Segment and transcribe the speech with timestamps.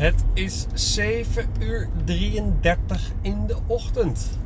[0.00, 4.38] Het is 7 uur 33 in de ochtend.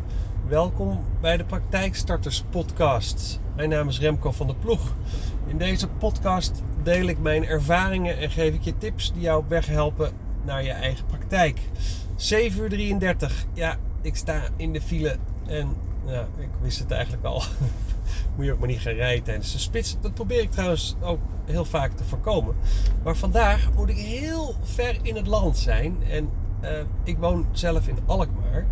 [0.49, 3.41] Welkom bij de Praktijkstarters podcast.
[3.57, 4.95] Mijn naam is Remco van der Ploeg.
[5.47, 9.49] In deze podcast deel ik mijn ervaringen en geef ik je tips die jou op
[9.49, 10.13] weg helpen
[10.45, 11.61] naar je eigen praktijk.
[12.17, 13.45] 7 uur 33.
[13.53, 15.17] Ja, ik sta in de file
[15.47, 15.77] en
[16.07, 17.43] ja, ik wist het eigenlijk al.
[18.37, 19.97] Moet je ook maar niet gaan rijden tijdens de spits.
[20.01, 22.55] Dat probeer ik trouwens ook heel vaak te voorkomen.
[23.03, 25.97] Maar vandaag moet ik heel ver in het land zijn.
[26.11, 26.29] En
[26.63, 26.71] uh,
[27.05, 28.67] ik woon zelf in Alkmaar.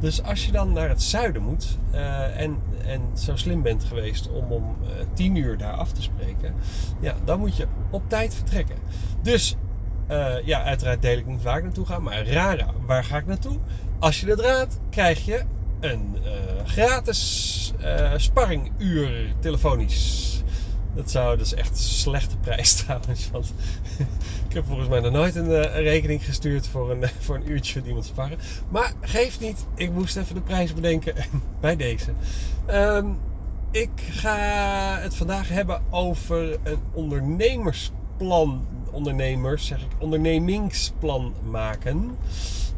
[0.00, 4.30] Dus als je dan naar het zuiden moet uh, en, en zo slim bent geweest
[4.30, 6.54] om om uh, 10 uur daar af te spreken,
[7.00, 8.76] ja, dan moet je op tijd vertrekken.
[9.22, 9.56] Dus
[10.44, 13.58] ja, uiteraard deel ik niet waar ik naartoe ga, maar Rara, waar ga ik naartoe?
[13.98, 15.42] Als je dat raadt, krijg je
[15.80, 16.16] een
[16.64, 17.72] gratis
[18.16, 20.42] sparringuur telefonisch.
[20.94, 23.30] Dat, zou, is echt een slechte prijs trouwens.
[23.30, 23.54] Want
[24.48, 27.78] ik heb volgens mij nog nooit een, een rekening gestuurd voor een, voor een uurtje
[27.78, 28.38] met iemand sparren.
[28.68, 29.66] Maar geeft niet.
[29.74, 31.14] Ik moest even de prijs bedenken
[31.60, 32.12] bij deze.
[32.70, 33.18] Um,
[33.70, 34.36] ik ga
[35.00, 38.66] het vandaag hebben over een ondernemersplan.
[38.90, 42.16] Ondernemers, zeg ik, ondernemingsplan maken.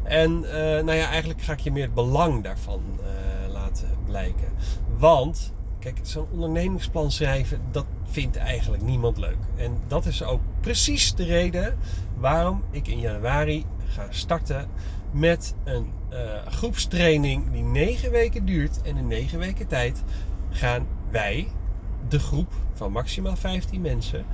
[0.07, 4.47] En uh, nou ja, eigenlijk ga ik je meer het belang daarvan uh, laten blijken.
[4.97, 9.37] Want Kijk, zo'n ondernemingsplan schrijven, dat vindt eigenlijk niemand leuk.
[9.55, 11.77] En dat is ook precies de reden
[12.17, 14.69] waarom ik in januari ga starten
[15.11, 18.81] met een uh, groepstraining die negen weken duurt.
[18.81, 20.03] En in negen weken tijd
[20.49, 21.47] gaan wij,
[22.07, 24.25] de groep van maximaal 15 mensen,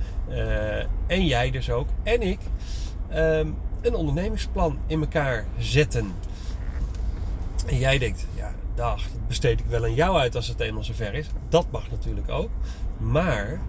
[1.06, 2.38] en jij dus ook, en ik,
[3.14, 3.56] um,
[3.86, 6.12] een ondernemingsplan in elkaar zetten.
[7.66, 10.84] En jij denkt, ja, dag, dat besteed ik wel aan jou uit als het eenmaal
[10.84, 11.26] zover is.
[11.48, 12.50] Dat mag natuurlijk ook.
[12.96, 13.60] Maar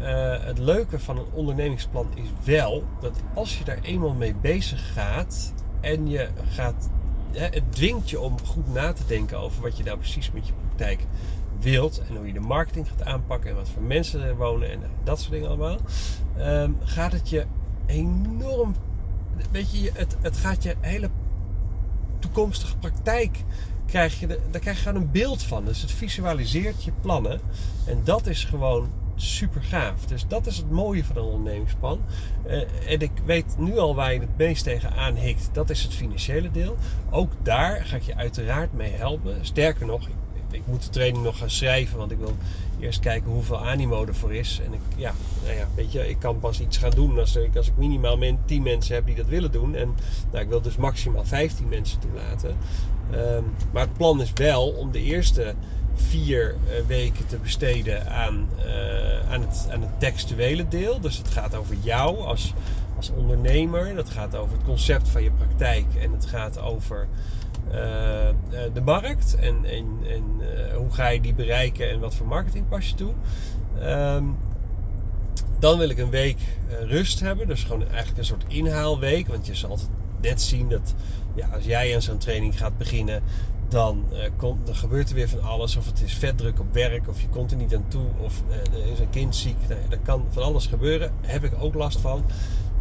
[0.00, 4.92] uh, het leuke van een ondernemingsplan is wel dat als je daar eenmaal mee bezig
[4.92, 6.90] gaat en je gaat,
[7.32, 10.46] hè, het dwingt je om goed na te denken over wat je nou precies met
[10.46, 11.06] je praktijk
[11.60, 14.80] wilt en hoe je de marketing gaat aanpakken en wat voor mensen er wonen en
[15.04, 15.78] dat soort dingen allemaal,
[16.38, 17.46] um, gaat het je
[17.86, 18.74] enorm,
[19.50, 21.10] weet je, het, het gaat je hele
[22.18, 23.44] toekomstige praktijk
[23.86, 25.64] krijg je daar krijg je gewoon een beeld van.
[25.64, 27.40] Dus het visualiseert je plannen.
[27.86, 30.06] En dat is gewoon super gaaf.
[30.06, 32.00] Dus dat is het mooie van een ondernemingsplan.
[32.46, 32.52] Uh,
[32.92, 35.48] en ik weet nu al waar je het meest tegenaan hikt.
[35.52, 36.76] Dat is het financiële deel.
[37.10, 39.38] Ook daar ga ik je uiteraard mee helpen.
[39.40, 40.14] Sterker nog, ik,
[40.54, 41.98] ik moet de training nog gaan schrijven.
[41.98, 42.36] Want ik wil
[42.80, 44.60] eerst kijken hoeveel animo ervoor is.
[44.66, 47.68] En ik, ja, nou ja, weet je, ik kan pas iets gaan doen als, als
[47.68, 49.74] ik minimaal 10 mensen heb die dat willen doen.
[49.74, 49.94] En
[50.30, 52.56] nou, ik wil dus maximaal 15 mensen toelaten.
[53.14, 55.54] Um, maar het plan is wel om de eerste
[55.94, 61.00] vier uh, weken te besteden aan, uh, aan, het, aan het textuele deel.
[61.00, 62.52] Dus het gaat over jou als,
[62.96, 63.94] als ondernemer.
[63.94, 65.84] Dat gaat over het concept van je praktijk.
[66.00, 67.08] En het gaat over
[68.72, 69.34] de markt.
[69.34, 70.24] En, en, en
[70.76, 73.12] hoe ga je die bereiken en wat voor marketing pas je toe.
[73.82, 74.36] Um,
[75.58, 76.38] dan wil ik een week
[76.80, 77.46] rust hebben.
[77.48, 79.28] Dus gewoon eigenlijk een soort inhaalweek.
[79.28, 79.90] Want je zal altijd
[80.20, 80.94] net zien dat
[81.34, 83.22] ja, als jij aan zo'n training gaat beginnen,
[83.68, 84.04] dan,
[84.36, 85.76] komt, dan gebeurt er weer van alles.
[85.76, 88.92] Of het is vetdruk op werk, of je komt er niet aan toe, of er
[88.92, 89.56] is een kind ziek.
[89.68, 91.12] Nou, er kan van alles gebeuren.
[91.20, 92.24] Daar heb ik ook last van.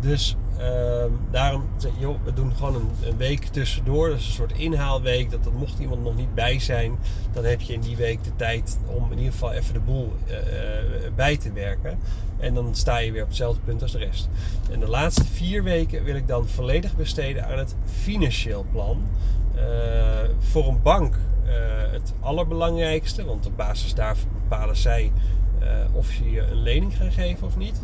[0.04, 4.10] Dus uh, daarom zeg joh, we doen gewoon een, week tussendoor.
[4.10, 5.32] Dat is een soort inhaalweek.
[5.32, 6.98] Dat, dat mocht iemand nog niet bij zijn,
[7.32, 10.14] dan heb je in die week de tijd om in ieder geval even de boel
[10.28, 10.36] uh,
[11.16, 12.00] bij te werken.
[12.40, 14.30] En dan sta je weer op hetzelfde punt als de rest.
[14.72, 19.04] En de laatste vier weken wil ik dan volledig besteden aan het financieel plan.
[19.56, 19.62] Uh,
[20.40, 21.16] voor een bank
[21.92, 25.12] het allerbelangrijkste, want op basis daarvan bepalen zij
[25.92, 27.82] of ze je een lening gaan geven of niet.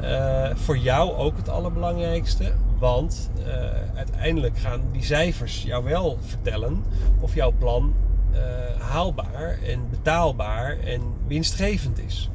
[0.00, 2.52] Uh, voor jou ook het allerbelangrijkste.
[2.78, 3.46] Want uh,
[3.94, 6.84] uiteindelijk gaan die cijfers jou wel vertellen
[7.20, 7.94] of jouw plan
[8.32, 8.38] uh,
[8.78, 12.30] haalbaar en betaalbaar en winstgevend is.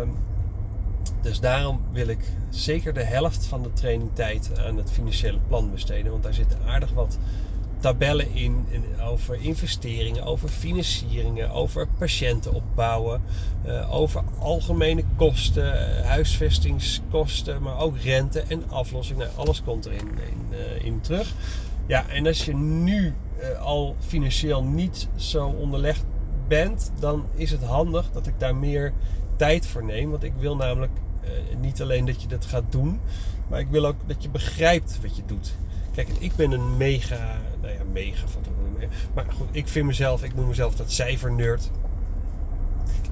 [0.00, 0.16] Um,
[1.22, 2.20] dus daarom wil ik
[2.50, 6.10] zeker de helft van de trainingtijd aan het financiële plan besteden.
[6.10, 7.18] Want daar zit aardig wat
[7.80, 8.66] tabellen in,
[9.04, 13.22] over investeringen, over financieringen, over patiënten opbouwen,
[13.66, 19.18] uh, over algemene kosten, huisvestingskosten, maar ook rente en aflossing.
[19.18, 21.34] Nou, alles komt erin in, uh, in terug.
[21.86, 23.14] Ja, en als je nu
[23.60, 26.04] al financieel niet zo onderlegd
[26.48, 28.92] bent, dan is het handig dat ik daar meer
[29.36, 30.10] tijd voor neem.
[30.10, 30.92] Want ik wil namelijk
[31.60, 33.00] niet alleen dat je dat gaat doen,
[33.48, 35.54] maar ik wil ook dat je begrijpt wat je doet.
[35.96, 38.42] Kijk, ik ben een mega, nou ja, mega van
[39.14, 41.70] Maar goed, ik vind mezelf, ik noem mezelf dat cijfernerd.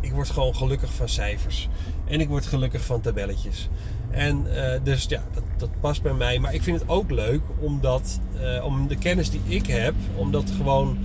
[0.00, 1.68] Ik word gewoon gelukkig van cijfers.
[2.04, 3.68] En ik word gelukkig van tabelletjes.
[4.10, 4.46] En
[4.82, 6.38] dus ja, dat, dat, past bij mij.
[6.38, 8.20] Maar ik vind het ook leuk omdat,
[8.62, 10.98] om de kennis die ik heb, om dat gewoon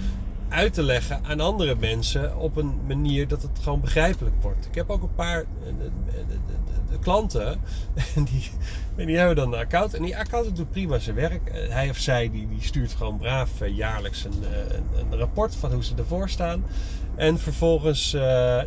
[0.49, 4.65] uit te leggen aan andere mensen op een manier dat het gewoon begrijpelijk wordt.
[4.65, 5.45] Ik heb ook een paar
[6.99, 7.61] klanten
[8.15, 8.49] en die,
[8.95, 9.93] en die hebben dan een account.
[9.93, 11.47] En die account doet prima zijn werk.
[11.47, 14.77] Eh, hij of zij die, die stuurt gewoon braaf eh, jaarlijks een, eh,
[15.11, 16.63] een, rapport van hoe ze ervoor staan.
[17.15, 18.11] En vervolgens,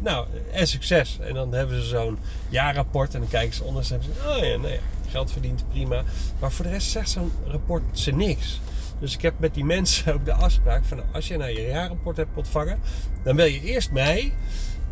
[0.03, 1.19] nou, en succes.
[1.21, 2.19] En dan hebben ze zo'n
[2.49, 4.81] jaarrapport en dan kijken ze onder en oh ja, nee,
[5.11, 6.03] geld verdient prima.
[6.39, 8.61] Maar voor de rest zegt zo'n rapport ze niks.
[9.03, 12.17] Dus ik heb met die mensen ook de afspraak van, als je nou je jaarrapport
[12.17, 12.79] hebt ontvangen,
[13.23, 14.33] dan bel je eerst mij.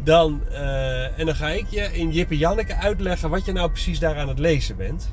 [0.02, 3.98] Dan, uh, en dan ga ik je in Jippe Janneke uitleggen wat je nou precies
[3.98, 5.08] daar aan het lezen bent.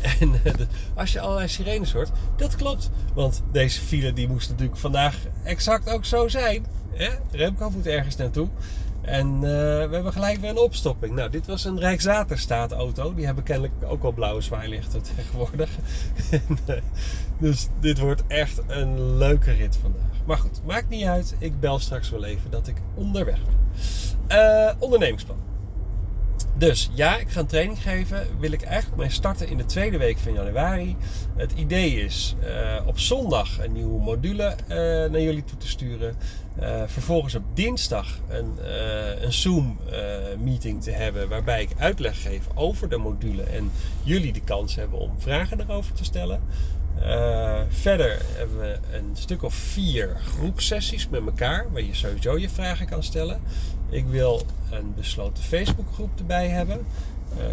[0.20, 0.52] En uh,
[0.94, 2.90] als je allerlei sirenes hoort, dat klopt.
[3.14, 6.66] Want deze file die moest natuurlijk vandaag exact ook zo zijn.
[6.92, 7.08] Hè?
[7.30, 8.48] Remco moet ergens naartoe.
[9.08, 11.14] En uh, we hebben gelijk weer een opstopping.
[11.14, 13.14] Nou, dit was een Rijkswaterstaat auto.
[13.14, 15.70] Die hebben kennelijk ook al blauwe zwaailichten tegenwoordig.
[17.38, 20.02] dus dit wordt echt een leuke rit vandaag.
[20.26, 21.34] Maar goed, maakt niet uit.
[21.38, 23.56] Ik bel straks wel even dat ik onderweg ben.
[24.38, 25.36] Uh, ondernemingsplan.
[26.54, 28.26] Dus ja, ik ga een training geven.
[28.38, 30.96] Wil ik eigenlijk mee starten in de tweede week van januari.
[31.36, 32.36] Het idee is
[32.86, 34.54] op zondag een nieuwe module
[35.10, 36.16] naar jullie toe te sturen.
[36.62, 38.52] Uh, vervolgens op dinsdag een,
[39.24, 43.70] een Zoom-meeting te hebben waarbij ik uitleg geef over de module en
[44.02, 46.40] jullie de kans hebben om vragen erover te stellen.
[47.68, 52.86] Verder hebben we een stuk of vier groepsessies met elkaar, waar je sowieso je vragen
[52.86, 53.40] kan stellen.
[53.88, 56.86] Ik wil een besloten Facebookgroep erbij hebben.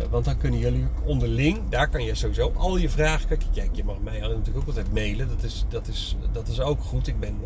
[0.09, 3.27] Want dan kunnen jullie onderling, daar kan je sowieso al je vragen.
[3.53, 5.27] Kijk je mag mij natuurlijk ook altijd mailen.
[5.27, 7.07] Dat is, dat is, dat is ook goed.
[7.07, 7.37] Ik ben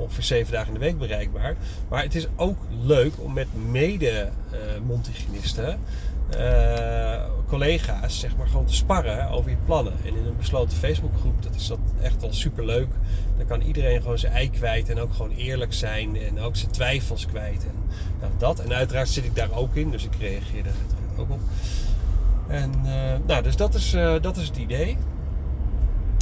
[0.00, 1.56] ongeveer zeven dagen in de week bereikbaar.
[1.88, 5.78] Maar het is ook leuk om met mede-Montigenisten.
[6.36, 9.92] Uh, collega's zeg maar gewoon te sparren over je plannen.
[10.04, 12.88] En in een besloten Facebookgroep, dat is dat echt al super leuk.
[13.36, 16.70] Dan kan iedereen gewoon zijn ei kwijt en ook gewoon eerlijk zijn en ook zijn
[16.70, 17.64] twijfels kwijt.
[17.64, 17.74] En
[18.20, 18.60] nou, dat.
[18.60, 20.72] En uiteraard zit ik daar ook in, dus ik reageer daar
[21.16, 21.40] ook op.
[22.48, 22.92] En uh,
[23.26, 24.96] nou, dus dat is, uh, dat is het idee.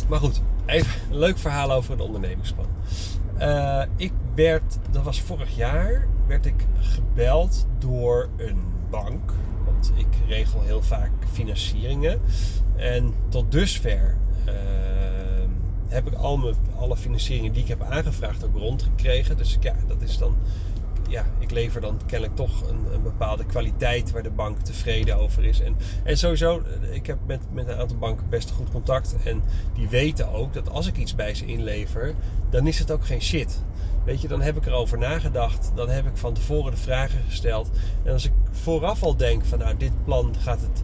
[0.09, 2.67] Maar goed, even een leuk verhaal over een ondernemingsplan.
[3.41, 9.33] Uh, ik werd, dat was vorig jaar, werd ik gebeld door een bank
[9.95, 12.21] ik regel heel vaak financieringen.
[12.77, 14.55] En tot dusver uh,
[15.89, 19.37] heb ik al mijn, alle financieringen die ik heb aangevraagd ook rondgekregen.
[19.37, 20.37] Dus ja, dat is dan.
[21.09, 25.45] Ja, ik lever dan kennelijk toch een, een, bepaalde kwaliteit waar de bank tevreden over
[25.45, 25.61] is.
[25.61, 29.17] En, en sowieso, ik heb met, met een aantal banken best goed contact.
[29.25, 29.43] En
[29.75, 32.15] die weten ook dat als ik iets bij ze inlever,
[32.51, 33.63] dan is het ook geen shit.
[34.05, 35.73] Weet je, dan heb ik erover nagedacht.
[35.75, 37.71] Dan heb ik van tevoren de vragen gesteld.
[38.05, 40.83] En als ik vooraf al denk van nou, dit plan gaat het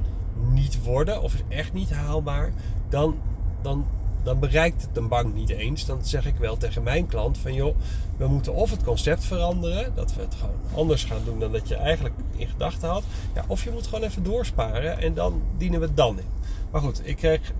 [0.53, 2.53] niet worden of is echt niet haalbaar,
[2.89, 3.19] dan,
[3.63, 3.87] dan,
[4.25, 5.87] dan bereikt het een bank niet eens.
[5.87, 7.77] Dan zeg ik wel tegen mijn klant van joh,
[8.17, 11.69] we moeten of het concept veranderen, dat we het gewoon anders gaan doen dan dat
[11.69, 13.03] je eigenlijk in gedachten had.
[13.35, 16.25] Ja, of je moet gewoon even doorsparen en dan dienen we het dan in.
[16.71, 17.53] Maar goed, ik kreeg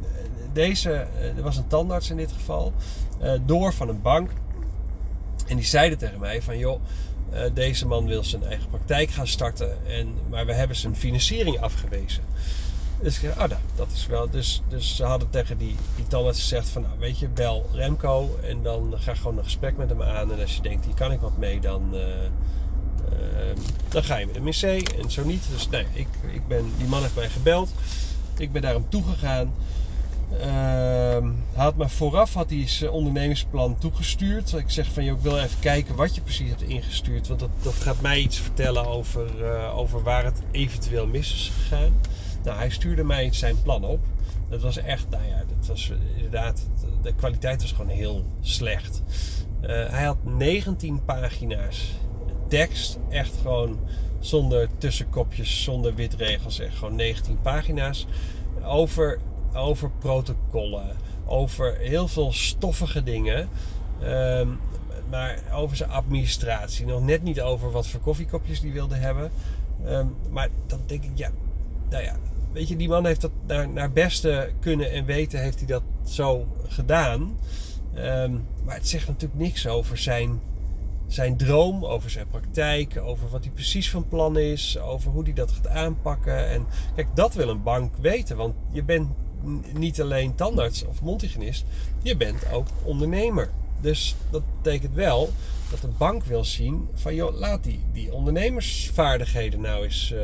[0.53, 2.73] deze, eh, er was een tandarts in dit geval,
[3.21, 4.31] eh, door van een bank.
[5.47, 6.81] En die zeiden tegen mij van joh,
[7.31, 9.87] eh, deze man wil zijn eigen praktijk gaan starten.
[9.87, 12.23] En, maar we hebben zijn financiering afgewezen.
[13.01, 13.35] Dus ik
[13.75, 14.31] dat is wel.
[14.31, 18.39] Dus, dus ze hadden tegen die, die tandarts gezegd van, nou weet je, bel Remco
[18.43, 20.33] en dan ga gewoon een gesprek met hem aan.
[20.33, 23.57] En als je denkt, hier kan ik wat mee, dan, uh, uh,
[23.89, 24.87] dan ga je met hem in.
[25.03, 25.43] En zo niet.
[25.51, 27.71] Dus nee, ik, ik ben, die man heeft mij gebeld.
[28.37, 29.53] Ik ben naar hem toegegaan.
[30.41, 34.53] Uh, had me vooraf had hij zijn ondernemingsplan toegestuurd.
[34.53, 37.29] Ik zeg van, joh, ik wil even kijken wat je precies hebt ingestuurd.
[37.29, 41.53] Want dat, dat gaat mij iets vertellen over, uh, over waar het eventueel mis is
[41.63, 41.93] gegaan.
[42.45, 44.01] Nou, hij stuurde mij zijn plan op.
[44.49, 46.67] Dat was echt, nou ja, dat was inderdaad,
[47.03, 49.03] de kwaliteit was gewoon heel slecht.
[49.63, 51.93] Uh, hij had 19 pagina's
[52.49, 53.79] tekst, echt gewoon
[54.21, 58.07] zonder tussenkopjes, zonder witregels, echt gewoon 19 pagina's
[58.65, 59.19] over
[59.55, 60.97] over protocollen,
[61.27, 63.49] over heel veel stoffige dingen.
[64.03, 64.49] Ehm,
[65.11, 66.87] maar over zijn administratie.
[66.87, 69.31] Nog net niet over wat voor koffiekopjes die wilde hebben.
[69.87, 71.31] Um, maar dan denk ik, ja,
[71.91, 72.17] nou ja,
[72.55, 75.83] weet je, die man heeft dat naar, naar beste kunnen en weten, heeft hij dat
[76.05, 77.39] zo gedaan.
[77.97, 80.41] Um, maar het zegt natuurlijk niks over zijn,
[81.07, 85.33] zijn droom, over zijn praktijk, over wat hij precies van plan is, over hoe hij
[85.33, 86.49] dat gaat aanpakken.
[86.49, 89.09] En kijk, dat wil een bank weten, want je bent
[89.73, 91.65] niet alleen tandarts of mondhygiënist,
[92.03, 93.51] je bent ook ondernemer.
[93.85, 95.33] Dus dat betekent wel
[95.71, 100.21] dat de bank wil zien van joh, laat die, die ondernemersvaardigheden nou eens, uh,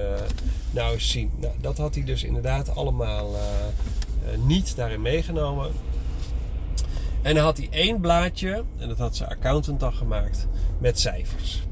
[0.70, 1.30] nou eens zien.
[1.36, 5.72] Nou, dat had hij dus inderdaad allemaal uh, uh, niet daarin meegenomen.
[7.22, 10.46] En dan had hij één blaadje, en dat had zijn accountant dan gemaakt,
[10.78, 11.62] met cijfers.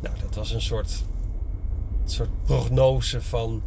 [0.00, 1.04] Nou, dat was een soort,
[2.04, 3.62] soort prognose van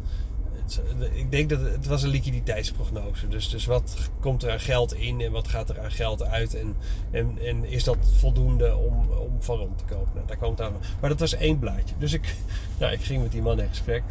[1.12, 3.28] ik denk dat het, was een liquiditeitsprognose.
[3.28, 6.54] Dus, dus wat komt er aan geld in en wat gaat er aan geld uit?
[6.54, 6.76] En,
[7.10, 10.10] en, en is dat voldoende om, om van rond te kopen?
[10.14, 10.72] Nou, daar komt aan.
[11.00, 11.94] Maar dat was één blaadje.
[11.98, 12.34] Dus ik,
[12.78, 14.02] nou, ik ging met die man in gesprek.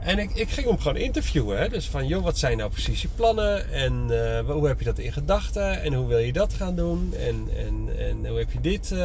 [0.00, 1.58] En ik, ik ging hem gewoon interviewen.
[1.58, 1.68] Hè?
[1.68, 3.70] Dus van, joh, wat zijn nou precies je plannen?
[3.70, 5.82] En uh, hoe heb je dat in gedachten?
[5.82, 7.14] En hoe wil je dat gaan doen?
[7.18, 8.90] En, en, en hoe heb je dit?
[8.90, 8.98] Uh,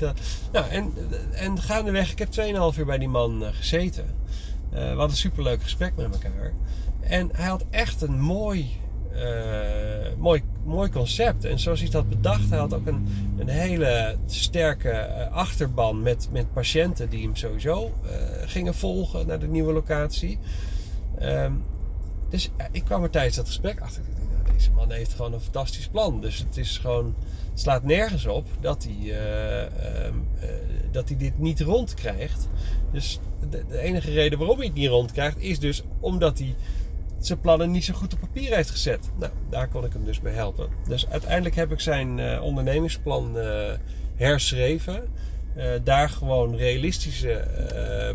[0.00, 0.10] uh,
[0.52, 0.92] nou, en,
[1.32, 2.28] en gaandeweg, ik heb
[2.74, 4.04] 2,5 uur bij die man gezeten.
[4.72, 6.52] Uh, we hadden een superleuk gesprek met elkaar.
[7.00, 8.70] En hij had echt een mooi,
[9.14, 9.20] uh,
[10.18, 11.44] mooi, mooi concept.
[11.44, 16.28] En zoals hij dat bedacht, hij had ook een, een hele sterke uh, achterban met,
[16.30, 17.92] met patiënten die hem sowieso
[18.44, 20.38] gingen volgen naar de nieuwe locatie.
[21.22, 21.62] Um,
[22.28, 24.02] dus ik kwam er tijdens dat gesprek achter.
[24.62, 26.20] Deze man heeft gewoon een fantastisch plan.
[26.20, 27.14] Dus het is gewoon.
[27.54, 30.12] Slaat nergens op dat hij, uh,
[30.90, 32.48] dat hij dit niet rondkrijgt.
[32.92, 33.18] Dus
[33.50, 36.54] de, enige reden waarom hij het niet rondkrijgt, is dus omdat hij
[37.18, 39.10] zijn plannen niet zo goed op papier heeft gezet.
[39.18, 40.68] Nou, daar kon ik hem dus bij helpen.
[40.88, 43.36] Dus uiteindelijk heb ik zijn uh, ondernemingsplan
[44.16, 45.08] herschreven.
[45.84, 47.44] Daar gewoon realistische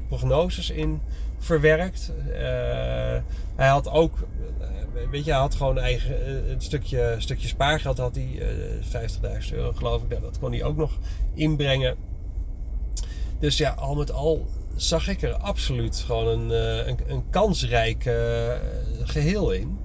[0.08, 1.02] prognoses in
[1.38, 2.12] verwerkt.
[3.56, 4.18] hij had ook,
[5.12, 8.42] weet je, hij had gewoon eigen een stukje, stukje spaargeld had hij,
[9.50, 10.22] 50.000 euro geloof ik.
[10.22, 10.98] Dat kon hij ook nog
[11.34, 11.96] inbrengen.
[13.40, 18.06] Dus ja, al met al zag ik er absoluut gewoon een, eh, een, een kansrijk
[18.06, 18.14] uh,
[19.04, 19.80] geheel in.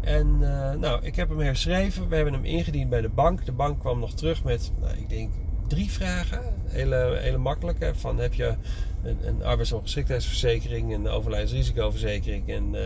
[0.00, 2.08] En uh, nou, ik heb hem herschreven.
[2.08, 3.44] We hebben hem ingediend bij de bank.
[3.44, 5.32] De bank kwam nog terug met, nou, ik denk,
[5.66, 6.42] drie vragen.
[6.64, 7.92] Hele, hele makkelijke.
[7.94, 8.54] Van heb je
[9.02, 12.80] een, een arbeidsongeschiktheidsverzekering, een overlijdensrisicoverzekering en, uh,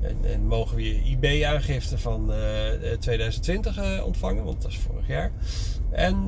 [0.00, 2.32] en, en, mogen we je IB-aangifte van
[2.98, 5.32] 2020 ontvangen, want dat is vorig jaar.
[5.90, 6.24] En,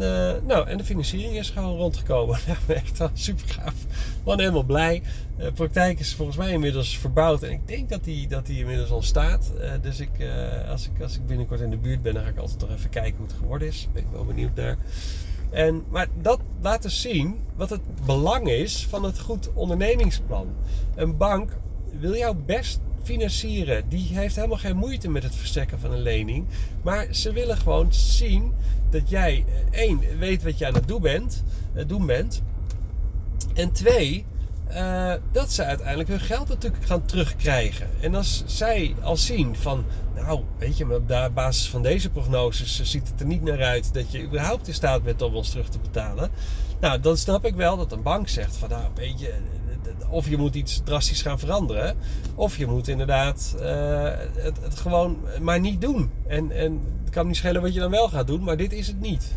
[0.47, 2.39] nou, en de financiering is gewoon rondgekomen.
[2.67, 3.75] Echt super gaaf.
[4.25, 5.03] Man helemaal blij.
[5.37, 7.43] De praktijk is volgens mij inmiddels verbouwd.
[7.43, 9.53] En ik denk dat die, dat die inmiddels al staat.
[9.81, 10.11] Dus ik,
[10.69, 12.91] als, ik, als ik binnenkort in de buurt ben, dan ga ik altijd toch even
[12.91, 13.89] kijken hoe het geworden is.
[13.93, 14.77] Ben ik wel benieuwd naar.
[15.51, 20.47] En, maar dat laat dus zien wat het belang is van het goed ondernemingsplan.
[20.95, 21.57] Een bank
[22.01, 23.89] wil jou best financieren.
[23.89, 26.47] Die heeft helemaal geen moeite met het verstrekken van een lening.
[26.83, 28.53] Maar ze willen gewoon zien
[28.91, 31.43] dat jij, eh, één, weet wat je aan het doen bent.
[31.87, 32.43] Doen bent.
[33.55, 34.25] En twee,
[34.73, 37.89] uh, dat ze uiteindelijk hun geld natuurlijk gaan terugkrijgen.
[38.01, 43.09] En als zij al zien van, nou, weet je, op basis van deze prognoses ziet
[43.09, 45.79] het er niet naar uit dat je überhaupt in staat bent om ons terug te
[45.79, 46.31] betalen.
[46.81, 49.35] Nou, dan snap ik wel dat een bank zegt van, nou, weet je,
[50.09, 51.97] of je moet iets drastisch gaan veranderen.
[52.35, 54.03] Of je moet inderdaad uh,
[54.35, 56.11] het, het, gewoon maar niet doen.
[56.27, 58.87] En, en het kan niet schelen wat je dan wel gaat doen, maar dit is
[58.87, 59.33] het niet.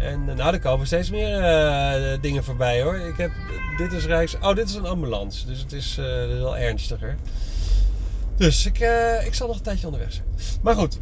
[0.00, 2.96] En uh, nou, er komen steeds meer uh, dingen voorbij hoor.
[2.96, 3.30] Ik heb,
[3.76, 4.36] dit is reis.
[4.40, 5.46] Oh, dit is een ambulance.
[5.46, 5.94] Dus het is,
[6.28, 7.16] wel ernstiger.
[8.36, 8.78] Dus ik,
[9.24, 10.26] ik zal nog een tijdje onderweg zijn.
[10.62, 10.98] Maar goed,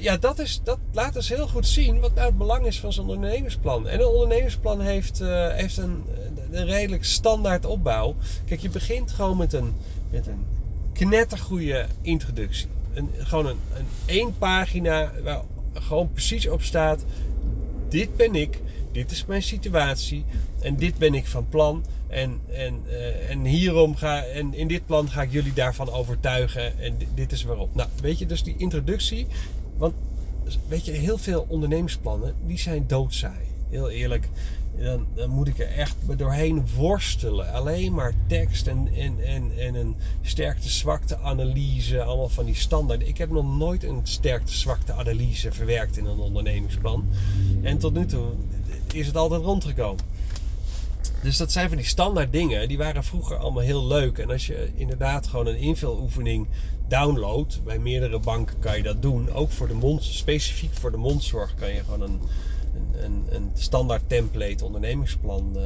[0.00, 2.92] ja, dat, is, dat laat dus heel goed zien wat nou het belang is van
[2.92, 3.88] zo'n ondernemersplan.
[3.88, 5.18] En een ondernemersplan heeft,
[5.52, 6.04] heeft een,
[6.50, 8.14] een redelijk standaard opbouw.
[8.44, 9.74] Kijk, je begint gewoon met een,
[10.10, 10.46] met een
[10.92, 12.68] knettergoede introductie.
[12.94, 15.42] Een, gewoon een, een één pagina waar
[15.72, 17.04] gewoon precies op staat:
[17.88, 18.60] dit ben ik,
[18.92, 20.24] dit is mijn situatie
[20.60, 21.84] en dit ben ik van plan.
[22.08, 26.78] En, en, uh, en hierom ga en in dit plan ga ik jullie daarvan overtuigen.
[26.78, 27.74] En dit is waarop.
[27.74, 29.26] Nou, weet je, dus die introductie.
[29.76, 29.94] Want
[30.68, 33.46] weet je, heel veel ondernemingsplannen die zijn doodzaai.
[33.68, 34.28] Heel eerlijk.
[34.78, 37.52] Dan, dan, moet ik er echt doorheen worstelen.
[37.52, 42.02] Alleen maar tekst en, en, en, en een sterkte-zwakte analyse.
[42.02, 43.08] Allemaal van die standaarden.
[43.08, 47.08] Ik heb nog nooit een sterkte-zwakte analyse verwerkt in een ondernemingsplan.
[47.62, 48.26] En tot nu toe
[48.92, 50.04] is het altijd rondgekomen.
[51.22, 52.68] Dus dat zijn van die standaard dingen.
[52.68, 54.18] Die waren vroeger allemaal heel leuk.
[54.18, 56.46] En als je inderdaad gewoon een invuloefening
[56.90, 57.64] downloadt.
[57.64, 59.32] Bij meerdere banken kan je dat doen.
[59.32, 62.20] Ook voor de mond, specifiek voor de mondzorg kan je gewoon een,
[63.30, 65.62] een, standaard template ondernemingsplan uh,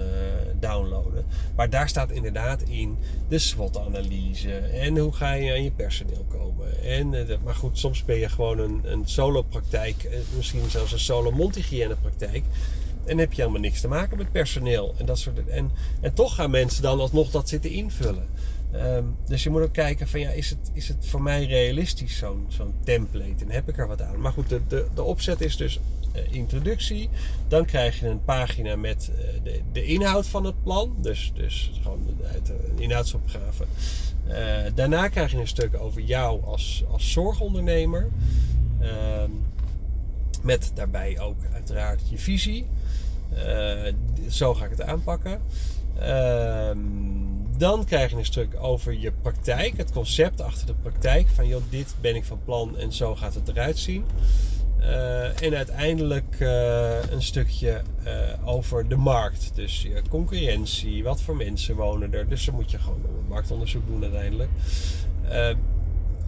[0.60, 1.24] downloaden.
[1.56, 2.96] Maar daar staat inderdaad in
[3.28, 4.52] de SWOT-analyse.
[4.56, 6.82] En hoe ga je aan je personeel komen.
[6.82, 10.04] En, uh, maar goed, soms ben je gewoon een, een solo-praktijk.
[10.04, 12.44] Uh, misschien zelfs een solo-mondhygiëne-praktijk.
[13.04, 14.94] En heb je helemaal niks te maken met personeel.
[14.98, 15.70] En, dat soort, en,
[16.00, 18.26] en toch gaan mensen dan alsnog dat zitten invullen.
[18.74, 22.16] Um, dus je moet ook kijken van ja, is het, is het voor mij realistisch
[22.16, 23.44] zo'n zo'n template?
[23.44, 24.20] En heb ik er wat aan?
[24.20, 25.80] Maar goed, de, de, de opzet is dus
[26.30, 27.08] introductie.
[27.48, 29.10] Dan krijg je een pagina met
[29.42, 30.96] de, de, inhoud van het plan.
[30.98, 33.64] Dus, dus gewoon een inhoudsopgave.
[34.74, 38.08] daarna krijg je een stuk over jou als, als zorgondernemer.
[38.80, 39.30] Ehm,
[40.42, 42.66] met daarbij ook uiteraard je visie.
[44.28, 45.40] zo ga ik het aanpakken.
[45.98, 46.78] Ehm,
[47.56, 51.28] dan krijg je een stuk over je praktijk, het concept achter de praktijk.
[51.28, 54.04] Van joh, dit ben ik van plan en zo gaat het eruit zien.
[54.84, 59.50] Uh, en uiteindelijk uh, een stukje uh, over de markt.
[59.54, 62.28] Dus concurrentie, wat voor mensen wonen er.
[62.28, 64.50] Dus dan moet je gewoon een marktonderzoek doen uiteindelijk.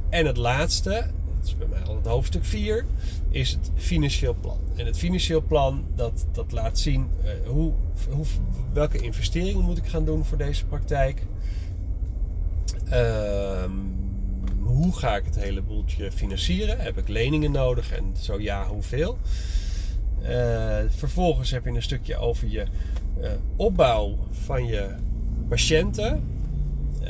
[0.09, 2.85] en het laatste, dat is bij mij altijd hoofdstuk 4,
[3.31, 4.59] is het financieel plan.
[4.77, 7.11] En het financieel plan dat, dat laat zien
[7.47, 7.73] hoe,
[8.11, 8.25] hoe,
[8.73, 11.23] welke investeringen moet ik gaan doen voor deze praktijk.
[12.89, 13.71] Ehm,
[14.77, 16.79] hoe ga ik het hele boeltje financieren?
[16.79, 19.19] Heb ik leningen nodig en zo ja, hoeveel?
[20.23, 22.65] Uh, vervolgens heb je een stukje over je
[23.21, 24.89] uh, opbouw van je
[25.49, 26.25] patiënten.
[27.03, 27.09] Uh,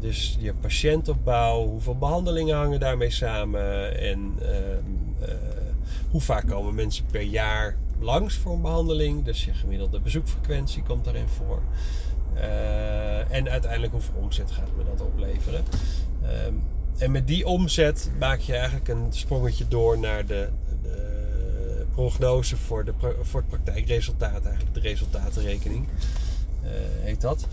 [0.00, 4.34] dus je patiëntopbouw, hoeveel behandelingen hangen daarmee samen en
[6.10, 9.24] hoe vaak komen mensen per jaar langs voor een behandeling.
[9.24, 11.62] Dus je gemiddelde bezoekfrequentie komt daarin voor.
[13.30, 15.64] en uiteindelijk hoeveel omzet gaat me dat opleveren.
[17.02, 20.48] En met die omzet maak je eigenlijk een sprongetje door naar de,
[21.92, 22.92] prognose voor, de,
[23.22, 25.86] voor het praktijkresultaat, eigenlijk de resultatenrekening
[26.64, 27.46] uh, heet dat.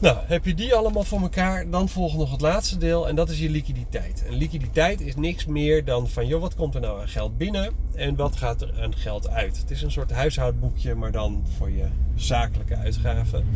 [0.00, 3.28] Nou, heb je die allemaal voor elkaar, dan volgt nog het laatste deel en dat
[3.28, 4.24] is je liquiditeit.
[4.26, 7.72] En liquiditeit is niks meer dan van, joh, wat komt er nou aan geld binnen
[7.94, 9.56] en wat gaat er aan geld uit?
[9.56, 13.46] Het is een soort huishoudboekje, maar dan voor je zakelijke uitgaven.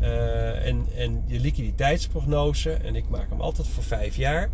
[0.00, 4.48] Uh, en, en je liquiditeitsprognose, en ik maak hem altijd voor vijf jaar,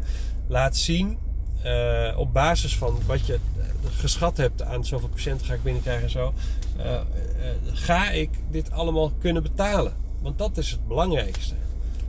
[0.46, 1.18] laat zien
[1.64, 3.38] uh, op basis van wat je
[3.90, 6.32] geschat hebt aan zoveel patiënten ga ik binnenkrijgen en zo,
[7.72, 10.02] ga ik dit allemaal kunnen betalen?
[10.22, 11.54] Want dat is het belangrijkste.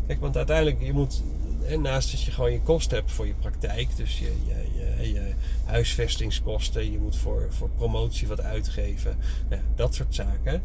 [0.08, 1.24] Kijk, want uiteindelijk, je moet,
[1.67, 5.34] en naast dat je gewoon je kosten hebt voor je praktijk, dus je, je,
[5.65, 9.18] huisvestingskosten, je moet voor, voor promotie wat uitgeven,
[9.50, 10.61] nou, dat soort zaken.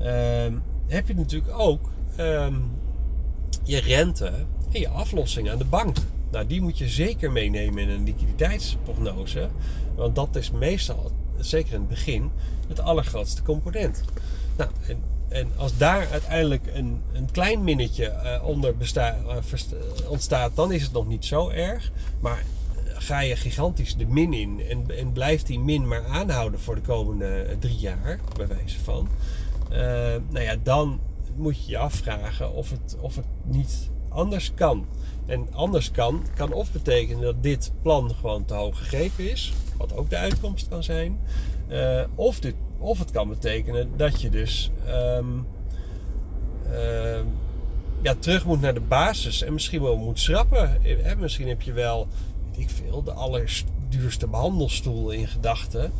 [0.00, 0.06] Uh,
[0.86, 2.70] heb je natuurlijk ook um,
[3.62, 4.32] je rente
[4.72, 5.96] en je aflossing aan de bank.
[6.30, 9.48] Nou, die moet je zeker meenemen in een liquiditeitsprognose.
[9.94, 12.30] Want dat is meestal, zeker in het begin,
[12.68, 14.04] het allergrootste component.
[14.56, 20.56] Nou, en, en als daar uiteindelijk een, een klein minnetje uh, onder besta, uh, ontstaat,
[20.56, 21.92] dan is het nog niet zo erg.
[22.20, 22.44] Maar
[22.84, 26.80] ga je gigantisch de min in en, en blijft die min maar aanhouden voor de
[26.80, 29.08] komende drie jaar, bij wijze van.
[29.72, 29.78] Uh,
[30.28, 31.00] nou ja, dan
[31.36, 34.86] moet je je afvragen of het, of het niet anders kan.
[35.26, 39.96] En anders kan, kan of betekenen dat dit plan gewoon te hoog gegrepen is, wat
[39.96, 41.18] ook de uitkomst kan zijn.
[42.14, 45.46] Of, dit, of het kan betekenen dat je dus um,
[46.72, 47.20] uh,
[48.02, 50.78] ja, terug moet naar de basis en misschien wel moet schrappen.
[50.82, 52.08] Hè, misschien heb je wel,
[52.50, 55.92] weet ik veel, de allerduurste behandelstoel in gedachten.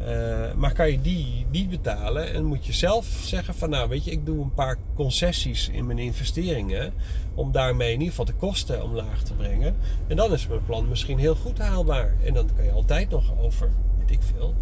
[0.00, 4.04] Uh, maar kan je die niet betalen en moet je zelf zeggen van nou weet
[4.04, 6.92] je, ik doe een paar concessies in mijn investeringen
[7.34, 9.76] om daarmee in ieder geval de kosten omlaag te brengen.
[10.06, 12.14] En dan is mijn plan misschien heel goed haalbaar.
[12.24, 14.54] En dan kan je altijd nog over, weet ik veel,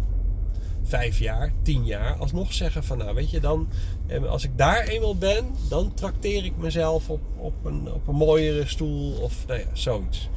[0.87, 3.67] vijf jaar, tien jaar alsnog zeggen van nou weet je dan,
[4.27, 8.67] als ik daar eenmaal ben, dan trakteer ik mezelf op, op, een, op een mooiere
[8.67, 10.29] stoel of nou ja, zoiets.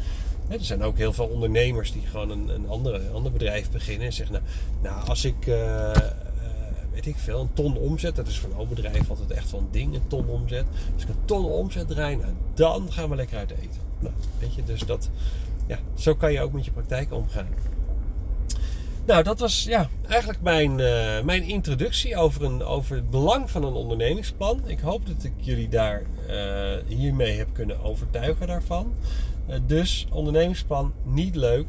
[0.48, 4.12] Er zijn ook heel veel ondernemers die gewoon een, een andere, ander bedrijf beginnen en
[4.12, 4.46] zeggen: Nou,
[4.94, 5.92] nou als ik, uh,
[6.92, 9.70] weet ik veel, een ton omzet, dat is voor een bedrijf altijd echt wel een
[9.70, 10.64] ding, een ton omzet.
[10.94, 13.80] Als ik een ton omzet draai, nou, dan gaan we lekker uit eten.
[13.98, 15.10] Nou, weet je, dus dat,
[15.66, 17.48] ja, zo kan je ook met je praktijk omgaan.
[19.11, 23.64] Nou, dat was ja, eigenlijk mijn, uh, mijn introductie over, een, over het belang van
[23.64, 24.61] een ondernemingsplan.
[24.66, 28.94] Ik hoop dat ik jullie daar uh, hiermee heb kunnen overtuigen daarvan.
[29.49, 31.66] Uh, dus ondernemingsplan niet leuk,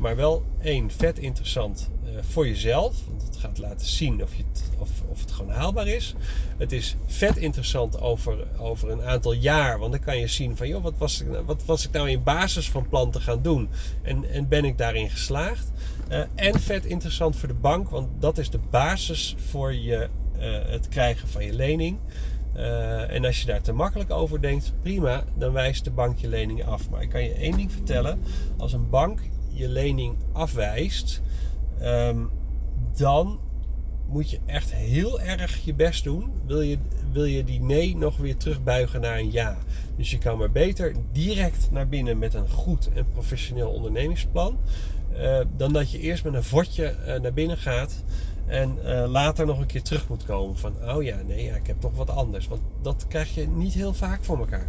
[0.00, 2.96] maar wel één vet interessant voor jezelf.
[3.08, 6.14] Want het gaat laten zien of, je het, of, of het gewoon haalbaar is.
[6.56, 9.78] Het is vet interessant over, over een aantal jaar.
[9.78, 12.10] Want dan kan je zien van joh, wat was, ik, nou, wat was ik nou
[12.10, 13.68] in basis van plan te gaan doen?
[14.02, 15.70] En, en ben ik daarin geslaagd?
[16.10, 20.42] Uh, en vet interessant voor de bank, want dat is de basis voor je, uh,
[20.66, 21.98] het krijgen van je lening.
[23.08, 26.64] En als je daar te makkelijk over denkt, prima, dan wijst de bank je lening
[26.64, 26.90] af.
[26.90, 28.22] Maar ik kan je één ding vertellen:
[28.56, 29.20] als een bank
[29.54, 31.20] je lening afwijst,
[31.82, 32.30] um,
[32.96, 33.38] dan
[34.06, 36.30] moet je echt heel erg je best doen.
[36.46, 36.78] Wil je,
[37.12, 39.58] wil je die nee nog weer terugbuigen naar een ja.
[39.96, 44.58] Dus je kan maar beter direct naar binnen met een goed en professioneel ondernemingsplan.
[45.16, 48.04] Uh, dan dat je eerst met een vodje uh, naar binnen gaat.
[48.46, 51.80] En uh, later nog een keer terug moet komen van, oh ja, nee, ik heb
[51.80, 52.48] toch wat anders.
[52.48, 54.68] Want dat krijg je niet heel vaak voor elkaar.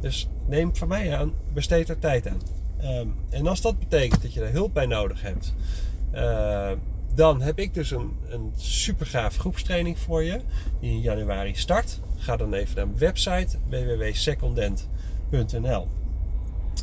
[0.00, 2.40] Dus neem van mij aan, besteed er tijd aan.
[2.84, 5.54] Um, en als dat betekent dat je er hulp bij nodig hebt,
[6.14, 6.70] uh,
[7.14, 10.40] dan heb ik dus een, een super gaaf groepstraining voor je,
[10.80, 12.00] die in januari start.
[12.16, 15.88] Ga dan even naar mijn website www.secondent.nl.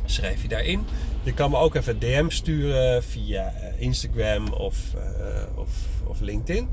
[0.05, 0.85] Schrijf je daarin.
[1.23, 5.01] Je kan me ook even DM sturen via Instagram of, uh,
[5.55, 5.69] of,
[6.07, 6.67] of LinkedIn.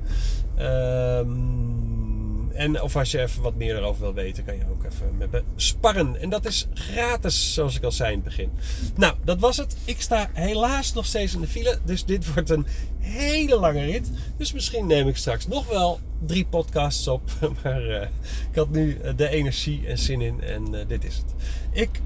[0.58, 2.15] Um,
[2.56, 5.30] en of als je even wat meer erover wil weten, kan je ook even met
[5.30, 6.20] me sparren.
[6.20, 8.50] En dat is gratis, zoals ik al zei in het begin.
[8.94, 9.76] Nou, dat was het.
[9.84, 11.78] Ik sta helaas nog steeds in de file.
[11.84, 12.66] Dus dit wordt een
[12.98, 14.10] hele lange rit.
[14.36, 17.22] Dus misschien neem ik straks nog wel drie podcasts op.
[17.62, 18.02] Maar uh,
[18.50, 20.40] ik had nu de energie en zin in.
[20.40, 21.34] En uh, dit is het.
[21.72, 22.00] Ik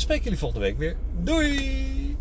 [0.00, 0.96] spreek jullie volgende week weer.
[1.22, 2.16] Doei!